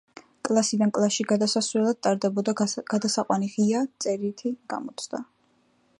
[0.47, 2.55] კლასიდან კლასში გადასასვლელად ტარდებოდა
[2.95, 5.25] გადასაყვანი ღია, წერითი გამოცდა.